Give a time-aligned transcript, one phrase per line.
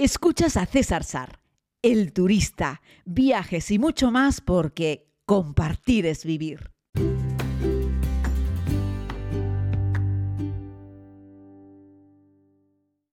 [0.00, 1.40] Escuchas a César Sar,
[1.82, 6.70] el turista, viajes y mucho más porque compartir es vivir.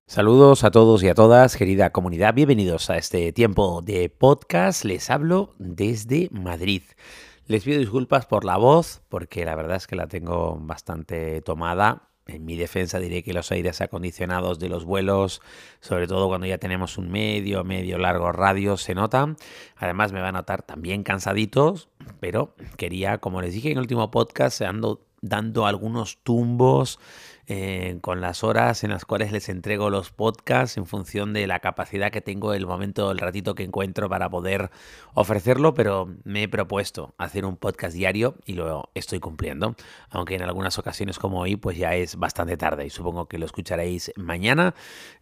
[0.05, 2.35] Saludos a todos y a todas, querida comunidad.
[2.35, 4.85] Bienvenidos a este tiempo de podcast.
[4.85, 6.83] Les hablo desde Madrid.
[7.47, 12.11] Les pido disculpas por la voz, porque la verdad es que la tengo bastante tomada.
[12.27, 15.41] En mi defensa diré que los aires acondicionados de los vuelos,
[15.79, 19.37] sobre todo cuando ya tenemos un medio, medio largo radio, se notan.
[19.75, 24.09] Además me va a notar también cansaditos, pero quería, como les dije en el último
[24.09, 26.99] podcast, ando dando algunos tumbos
[27.47, 31.59] eh, con las horas en las cuales les entrego los podcasts en función de la
[31.59, 34.71] capacidad que tengo, el momento, el ratito que encuentro para poder
[35.13, 39.75] ofrecerlo, pero me he propuesto hacer un podcast diario y lo estoy cumpliendo,
[40.09, 43.45] aunque en algunas ocasiones como hoy pues ya es bastante tarde y supongo que lo
[43.45, 44.73] escucharéis mañana,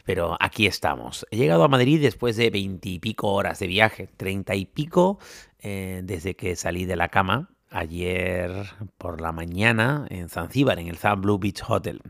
[0.06, 1.28] pero aquí estamos.
[1.30, 5.20] He llegado a Madrid después de veintipico horas de viaje, treinta y pico
[5.60, 10.98] eh, desde que salí de la cama ayer por la mañana en Zanzíbar, en el
[10.98, 12.02] Zan Blue Beach Hotel,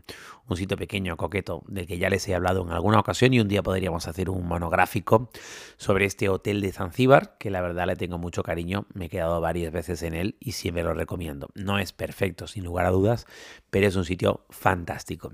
[0.46, 3.48] un sitio pequeño, coqueto, del que ya les he hablado en alguna ocasión y un
[3.48, 5.30] día podríamos hacer un monográfico
[5.76, 9.40] sobre este hotel de Zanzíbar, que la verdad le tengo mucho cariño, me he quedado
[9.40, 11.48] varias veces en él y siempre lo recomiendo.
[11.54, 13.26] No es perfecto, sin lugar a dudas,
[13.70, 15.32] pero es un sitio fantástico.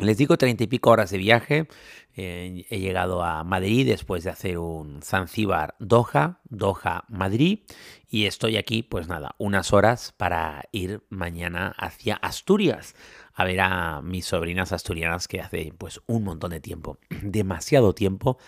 [0.00, 1.68] Les digo treinta y pico horas de viaje.
[2.16, 7.60] Eh, he llegado a Madrid después de hacer un Zanzíbar Doha, Doha Madrid.
[8.08, 12.94] Y estoy aquí, pues nada, unas horas para ir mañana hacia Asturias
[13.34, 18.38] a ver a mis sobrinas asturianas que hace pues un montón de tiempo, demasiado tiempo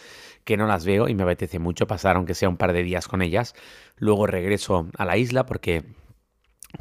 [0.45, 3.09] que no las veo y me apetece mucho pasar aunque sea un par de días
[3.09, 3.55] con ellas.
[3.97, 5.85] Luego regreso a la isla porque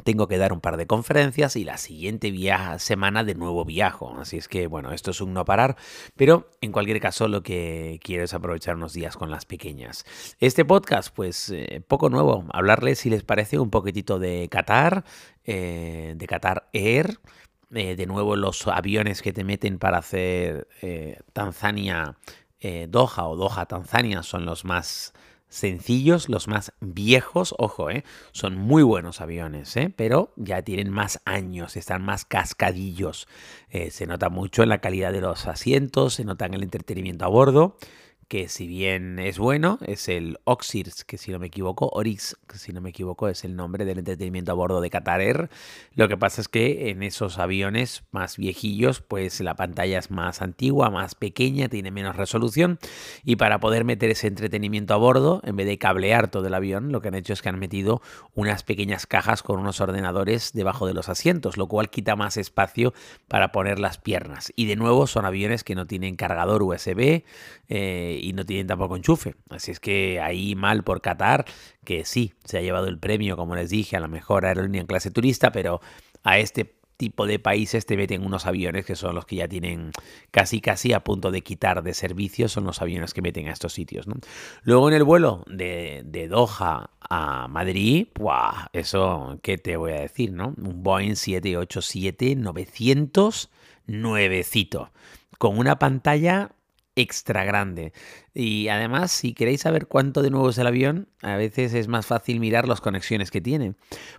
[0.04, 2.32] tengo que dar un par de conferencias y la siguiente
[2.78, 4.14] semana de nuevo viajo.
[4.18, 5.76] Así es que, bueno, esto es un no parar,
[6.16, 10.04] pero en cualquier caso lo que quiero es aprovechar unos días con las pequeñas.
[10.40, 15.04] Este podcast, pues eh, poco nuevo, hablarles si les parece un poquitito de Qatar,
[15.44, 17.18] eh, de Qatar Air.
[17.74, 20.68] Eh, de nuevo los aviones que te meten para hacer
[21.32, 22.16] Tanzania
[22.88, 25.14] Doha o Doha Tanzania son los más
[25.52, 31.20] sencillos, los más viejos, ojo, eh, son muy buenos aviones, eh, pero ya tienen más
[31.26, 33.28] años, están más cascadillos.
[33.68, 37.26] Eh, se nota mucho en la calidad de los asientos, se nota en el entretenimiento
[37.26, 37.76] a bordo
[38.32, 42.56] que si bien es bueno, es el Oxirs, que si no me equivoco, Orix, que
[42.56, 45.50] si no me equivoco es el nombre del entretenimiento a bordo de Qatar Air.
[45.94, 50.40] Lo que pasa es que en esos aviones más viejillos, pues la pantalla es más
[50.40, 52.78] antigua, más pequeña, tiene menos resolución
[53.22, 56.90] y para poder meter ese entretenimiento a bordo, en vez de cablear todo el avión,
[56.90, 58.00] lo que han hecho es que han metido
[58.32, 62.94] unas pequeñas cajas con unos ordenadores debajo de los asientos, lo cual quita más espacio
[63.28, 64.54] para poner las piernas.
[64.56, 67.24] Y de nuevo son aviones que no tienen cargador USB.
[67.68, 69.34] Eh, y no tienen tampoco enchufe.
[69.50, 71.44] Así es que ahí mal por Qatar,
[71.84, 74.86] que sí, se ha llevado el premio, como les dije, a la mejor aerolínea en
[74.86, 75.80] clase turista, pero
[76.22, 79.90] a este tipo de países te meten unos aviones que son los que ya tienen
[80.30, 83.72] casi casi a punto de quitar de servicio, son los aviones que meten a estos
[83.72, 84.06] sitios.
[84.62, 88.68] Luego en el vuelo de, Doha a Madrid, ¡buah!
[88.72, 90.32] eso, ¿qué te voy a decir?
[90.32, 90.54] ¿no?
[90.56, 93.48] Un Boeing 787-900
[93.88, 94.92] nuevecito,
[95.38, 96.52] con una pantalla
[96.96, 97.92] extra grande.
[98.34, 102.06] Y además, si queréis saber cuánto de nuevo es el avión, a veces es más
[102.06, 103.74] fácil mirar las conexiones que tiene.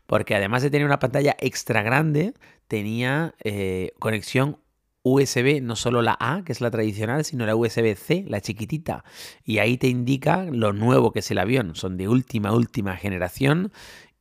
[0.06, 2.34] Porque además de tener una pantalla extra grande,
[2.68, 4.58] tenía eh, conexión
[5.04, 9.04] USB, no solo la A, que es la tradicional, sino la USB-C, la chiquitita.
[9.44, 11.76] Y ahí te indica lo nuevo que es el avión.
[11.76, 13.72] Son de última, última generación.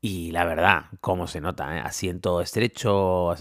[0.04, 1.80] Y la verdad, cómo se nota, ¿eh?
[1.80, 3.36] asiento estrecho,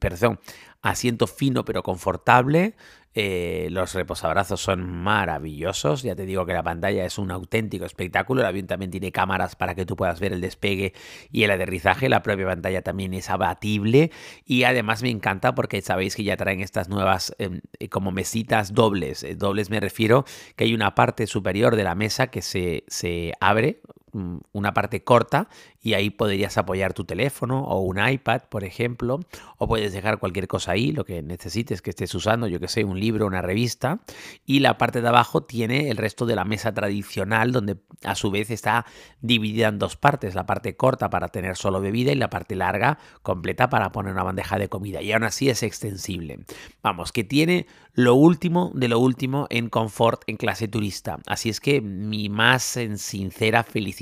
[0.00, 0.40] perdón,
[0.82, 2.74] asiento fino pero confortable,
[3.14, 6.02] eh, los reposabrazos son maravillosos.
[6.02, 8.40] Ya te digo que la pantalla es un auténtico espectáculo.
[8.40, 10.94] El avión también tiene cámaras para que tú puedas ver el despegue
[11.30, 12.08] y el aterrizaje.
[12.08, 14.10] La propia pantalla también es abatible.
[14.44, 18.74] Y además me encanta porque sabéis que ya traen estas nuevas em, eh, como mesitas
[18.74, 19.24] dobles.
[19.38, 20.24] Dobles me refiero
[20.56, 23.80] que hay una parte superior de la mesa que se, se abre
[24.12, 25.48] Mm, una parte corta
[25.82, 29.20] y ahí podrías apoyar tu teléfono o un iPad, por ejemplo,
[29.56, 32.84] o puedes dejar cualquier cosa ahí, lo que necesites que estés usando, yo que sé,
[32.84, 34.00] un libro, una revista,
[34.44, 38.30] y la parte de abajo tiene el resto de la mesa tradicional, donde a su
[38.30, 38.84] vez está
[39.20, 42.98] dividida en dos partes, la parte corta para tener solo bebida y la parte larga
[43.22, 46.40] completa para poner una bandeja de comida, y aún así es extensible.
[46.82, 51.60] Vamos, que tiene lo último de lo último en confort en clase turista, así es
[51.60, 52.62] que mi más
[52.96, 54.00] sincera felicidad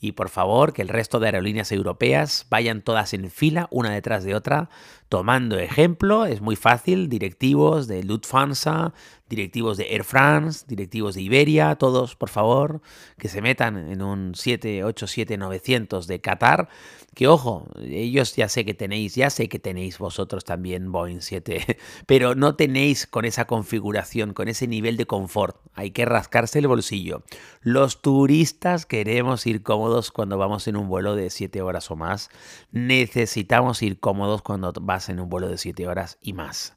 [0.00, 4.24] y por favor que el resto de aerolíneas europeas vayan todas en fila, una detrás
[4.24, 4.70] de otra,
[5.08, 6.24] tomando ejemplo.
[6.24, 8.94] Es muy fácil, directivos de Lufthansa,
[9.28, 12.80] directivos de Air France, directivos de Iberia, todos, por favor,
[13.18, 16.68] que se metan en un 787-900 de Qatar.
[17.14, 21.78] Que ojo, ellos ya sé que tenéis, ya sé que tenéis vosotros también Boeing 7,
[22.06, 25.56] pero no tenéis con esa configuración, con ese nivel de confort.
[25.72, 27.22] Hay que rascarse el bolsillo.
[27.62, 32.28] Los turistas queremos ir cómodos cuando vamos en un vuelo de 7 horas o más.
[32.70, 36.76] Necesitamos ir cómodos cuando vas en un vuelo de 7 horas y más.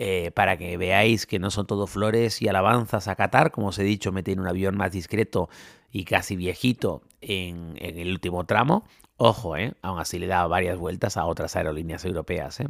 [0.00, 3.78] Eh, para que veáis que no son todo flores y alabanzas a Qatar, como os
[3.80, 5.48] he dicho, meten un avión más discreto
[5.90, 8.84] y casi viejito en, en el último tramo,
[9.20, 9.72] Ojo, ¿eh?
[9.82, 12.60] aún así le da varias vueltas a otras aerolíneas europeas.
[12.60, 12.68] ¿eh?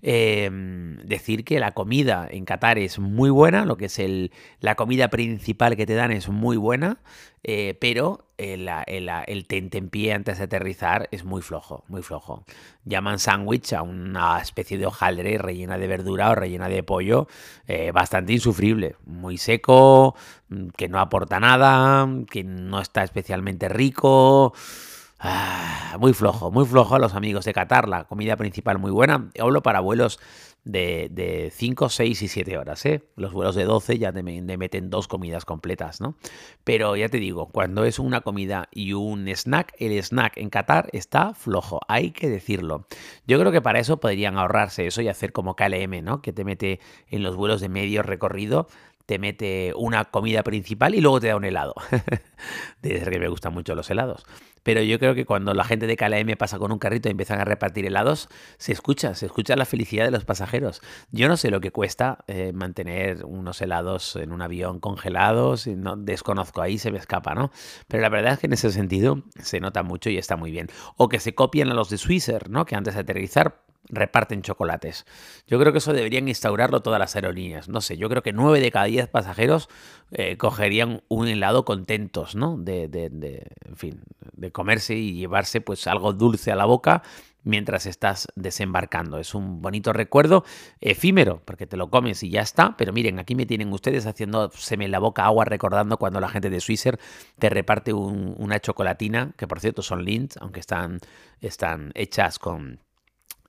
[0.00, 4.30] Em, decir que la comida en Qatar es muy buena, lo que es el,
[4.60, 6.98] la comida principal que te dan es muy buena,
[7.42, 12.44] eh, pero el, el, el tentempié antes de aterrizar es muy flojo, muy flojo.
[12.84, 17.26] Llaman sándwich a una especie de hojaldre rellena de verdura o rellena de pollo,
[17.66, 20.14] eh, bastante insufrible, muy seco,
[20.76, 24.54] que no aporta nada, que no está especialmente rico.
[25.20, 27.88] Ah, muy flojo, muy flojo a los amigos de Qatar.
[27.88, 29.30] La comida principal muy buena.
[29.40, 30.20] Hablo para vuelos
[30.64, 32.86] de, 5, 6 y 7 horas.
[32.86, 33.02] ¿eh?
[33.16, 36.16] Los vuelos de 12 ya te, meten dos comidas completas, ¿no?
[36.62, 40.88] Pero ya te digo, cuando es una comida y un snack, el snack en Qatar
[40.92, 41.80] está flojo.
[41.88, 42.86] Hay que decirlo.
[43.26, 46.22] Yo creo que para eso podrían ahorrarse eso y hacer como KLM, ¿no?
[46.22, 46.78] Que te mete
[47.08, 48.68] en los vuelos de medio recorrido
[49.08, 51.74] te mete una comida principal y luego te da un helado.
[52.82, 54.26] Desde que me gustan mucho los helados.
[54.62, 57.40] Pero yo creo que cuando la gente de KLM pasa con un carrito y empiezan
[57.40, 58.28] a repartir helados,
[58.58, 60.82] se escucha, se escucha la felicidad de los pasajeros.
[61.10, 65.96] Yo no sé lo que cuesta eh, mantener unos helados en un avión congelados, no,
[65.96, 67.50] desconozco, ahí se me escapa, ¿no?
[67.86, 70.68] Pero la verdad es que en ese sentido se nota mucho y está muy bien.
[70.98, 72.66] O que se copian a los de Swisser, ¿no?
[72.66, 75.06] Que antes de aterrizar reparten chocolates.
[75.46, 77.68] Yo creo que eso deberían instaurarlo todas las aerolíneas.
[77.68, 79.68] No sé, yo creo que 9 de cada 10 pasajeros
[80.10, 82.56] eh, cogerían un helado contentos, ¿no?
[82.56, 84.02] De, de, en fin,
[84.32, 87.02] de comerse y llevarse pues algo dulce a la boca
[87.44, 89.18] mientras estás desembarcando.
[89.18, 90.44] Es un bonito recuerdo
[90.80, 92.76] efímero, porque te lo comes y ya está.
[92.76, 96.28] Pero miren, aquí me tienen ustedes haciendo se me la boca agua recordando cuando la
[96.28, 96.98] gente de Swisser
[97.38, 101.00] te reparte una chocolatina, que por cierto son Lindt, aunque están,
[101.40, 102.80] están hechas con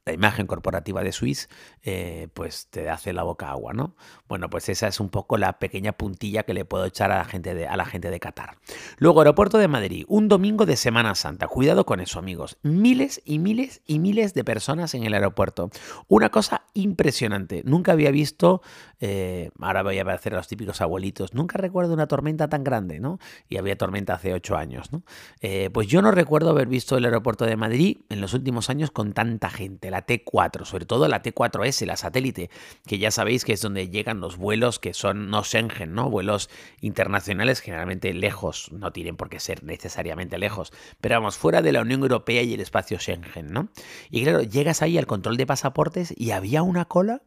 [0.05, 1.49] la imagen corporativa de Swiss,
[1.83, 3.95] eh, pues te hace la boca agua, ¿no?
[4.27, 7.25] Bueno, pues esa es un poco la pequeña puntilla que le puedo echar a la
[7.25, 8.57] gente de, a la gente de Qatar.
[8.97, 11.47] Luego, aeropuerto de Madrid, un domingo de Semana Santa.
[11.47, 12.57] Cuidado con eso, amigos.
[12.63, 15.69] Miles y miles y miles de personas en el aeropuerto.
[16.07, 17.61] Una cosa impresionante.
[17.65, 18.61] Nunca había visto,
[18.99, 22.99] eh, ahora voy a hacer a los típicos abuelitos, nunca recuerdo una tormenta tan grande,
[22.99, 23.19] ¿no?
[23.47, 25.03] Y había tormenta hace ocho años, ¿no?
[25.41, 28.91] Eh, pues yo no recuerdo haber visto el aeropuerto de Madrid en los últimos años
[28.91, 32.49] con tanta gente la T4, sobre todo la T4S, la satélite,
[32.85, 36.09] que ya sabéis que es donde llegan los vuelos que son no Schengen, ¿no?
[36.09, 36.49] Vuelos
[36.81, 41.81] internacionales generalmente lejos, no tienen por qué ser necesariamente lejos, pero vamos, fuera de la
[41.81, 43.69] Unión Europea y el espacio Schengen, ¿no?
[44.09, 47.21] Y claro, llegas ahí al control de pasaportes y había una cola,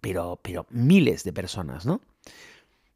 [0.00, 2.00] pero, pero miles de personas, ¿no?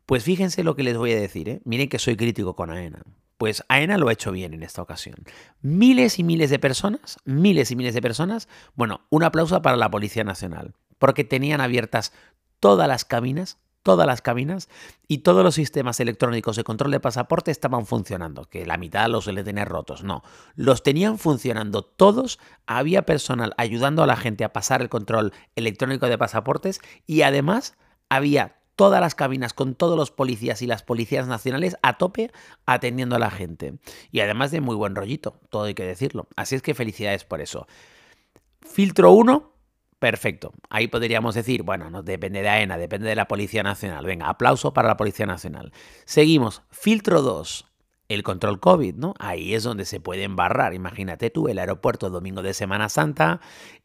[0.07, 1.61] Pues fíjense lo que les voy a decir, ¿eh?
[1.65, 3.03] Miren que soy crítico con AENA.
[3.43, 5.17] Pues AENA lo ha hecho bien en esta ocasión.
[5.63, 8.47] Miles y miles de personas, miles y miles de personas.
[8.77, 12.13] Bueno, un aplauso para la Policía Nacional, porque tenían abiertas
[12.61, 14.69] todas las cabinas, todas las cabinas
[15.09, 19.25] y todos los sistemas electrónicos de control de pasaporte estaban funcionando, que la mitad los
[19.25, 20.23] suele tener rotos, no,
[20.55, 26.07] los tenían funcionando todos, había personal ayudando a la gente a pasar el control electrónico
[26.07, 27.75] de pasaportes y además
[28.09, 32.31] había todas las cabinas con todos los policías y las policías nacionales a tope
[32.67, 33.75] atendiendo a la gente.
[34.11, 36.29] Y además de muy buen rollito, todo hay que decirlo.
[36.37, 37.67] Así es que felicidades por eso.
[38.61, 39.53] Filtro 1,
[39.99, 40.53] perfecto.
[40.71, 44.05] Ahí podríamos decir, bueno, no depende de AENA, depende de la Policía Nacional.
[44.05, 45.73] Venga, aplauso para la Policía Nacional.
[46.05, 46.63] Seguimos.
[46.71, 47.72] Filtro 2,
[48.15, 49.15] el control COVID, ¿no?
[49.19, 50.75] Ahí es donde se puede embarrar.
[50.75, 53.41] Imagínate tú, el aeropuerto domingo de Semana Santa,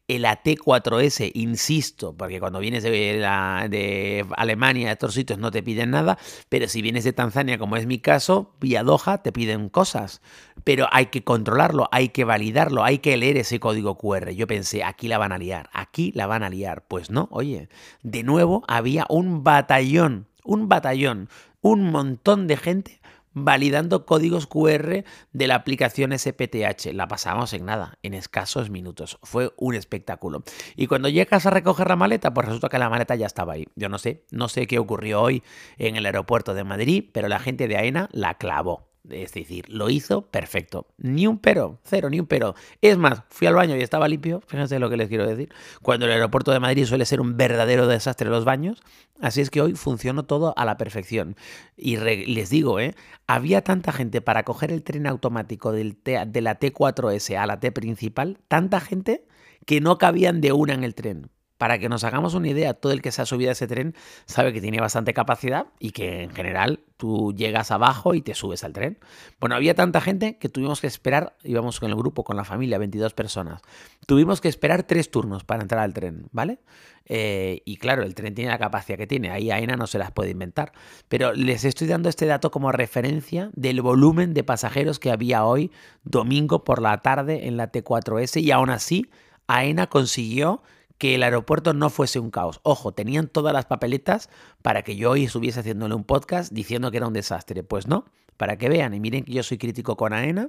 [0.08, 6.18] el AT4S, insisto, porque cuando vienes de, Alemania, de otros sitios no te piden nada,
[6.48, 10.22] pero si vienes de Tanzania, como es mi caso, vía Doha, te piden cosas.
[10.64, 14.30] Pero hay que controlarlo, hay que validarlo, hay que leer ese código QR.
[14.30, 16.84] Yo pensé, aquí la van a liar, aquí la van a liar.
[16.88, 17.68] Pues no, oye,
[18.02, 21.28] de nuevo había un batallón, un batallón,
[21.60, 23.00] un montón de gente
[23.32, 26.92] validando códigos QR de la aplicación SPTH.
[26.92, 29.18] La pasamos en nada, en escasos minutos.
[29.22, 30.42] Fue un espectáculo.
[30.76, 33.66] Y cuando llegas a recoger la maleta, pues resulta que la maleta ya estaba ahí.
[33.76, 35.42] Yo no sé, no sé qué ocurrió hoy
[35.76, 39.90] en el aeropuerto de Madrid, pero la gente de AENA la clavó Es decir, lo
[39.90, 40.86] hizo perfecto.
[40.98, 42.54] Ni un pero, cero, ni un pero.
[42.80, 44.42] Es más, fui al baño y estaba limpio.
[44.46, 45.52] Fíjense lo que les quiero decir.
[45.82, 48.82] Cuando el aeropuerto de Madrid suele ser un verdadero desastre los baños.
[49.20, 51.36] Así es que hoy funcionó todo a la perfección.
[51.76, 52.94] Y les digo, ¿eh?
[53.26, 57.72] había tanta gente para coger el tren automático del de la T4S a la T
[57.72, 59.24] principal, tanta gente
[59.66, 61.30] que no cabían de una en el tren.
[61.58, 63.94] Para que nos hagamos una idea, todo el que se ha subido a ese tren
[64.26, 68.64] sabe que tiene bastante capacidad y que en general tú llegas abajo y te subes
[68.64, 68.98] al tren.
[69.40, 72.78] Bueno, había tanta gente que tuvimos que esperar, íbamos con el grupo, con la familia,
[72.78, 73.60] 22 personas,
[74.06, 76.60] tuvimos que esperar tres turnos para entrar al tren, ¿vale?
[77.06, 80.12] Eh, y claro, el tren tiene la capacidad que tiene, ahí AENA no se las
[80.12, 80.72] puede inventar.
[81.08, 85.72] Pero les estoy dando este dato como referencia del volumen de pasajeros que había hoy,
[86.04, 89.10] domingo por la tarde, en la T4S, y aún así
[89.46, 90.62] AENA consiguió
[90.98, 92.60] que el aeropuerto no fuese un caos.
[92.64, 94.28] Ojo, tenían todas las papeletas
[94.62, 97.62] para que yo hoy estuviese haciéndole un podcast diciendo que era un desastre.
[97.62, 98.04] Pues no,
[98.38, 100.48] para que vean y miren que yo soy crítico con AENA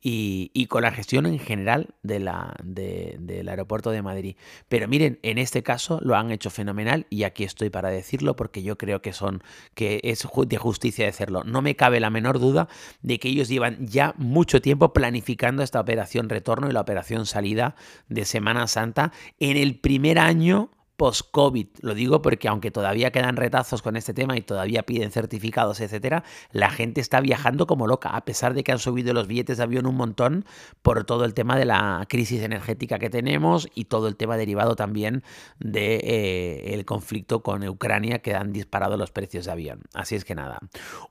[0.00, 2.28] y, con la gestión en general del
[3.48, 4.36] aeropuerto de Madrid.
[4.68, 8.62] Pero miren, en este caso lo han hecho fenomenal y aquí estoy para decirlo porque
[8.62, 9.42] yo creo que son
[9.74, 11.44] que es de justicia de hacerlo.
[11.44, 12.68] No me cabe la menor duda
[13.02, 17.74] de que ellos llevan ya mucho tiempo planificando esta operación retorno y la operación salida
[18.08, 21.68] de Semana Santa en el primer año post-COVID.
[21.80, 26.24] Lo digo porque aunque todavía quedan retazos con este tema y todavía piden certificados, etcétera,
[26.50, 29.62] la gente está viajando como loca, a pesar de que han subido los billetes de
[29.62, 30.44] avión un montón
[30.82, 34.74] por todo el tema de la crisis energética que tenemos y todo el tema derivado
[34.74, 35.22] también
[35.60, 36.00] del de,
[36.74, 39.82] eh, conflicto con Ucrania que han disparado los precios de avión.
[39.94, 40.58] Así es que nada,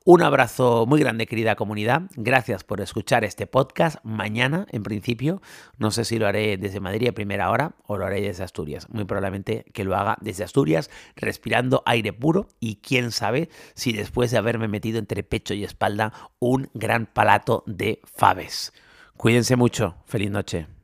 [0.04, 4.04] un abrazo muy grande querida comunidad, gracias por escuchar este podcast.
[4.04, 5.42] Mañana, en principio,
[5.78, 8.90] no sé si lo haré desde Madrid a primera hora o lo haré desde Asturias.
[8.90, 14.32] Muy probablemente que lo haga desde Asturias, respirando aire puro y quién sabe si después
[14.32, 18.74] de haberme metido entre pecho y espalda un gran palato de faves.
[19.18, 19.98] Cuídense mucho.
[20.08, 20.77] Feliz noche.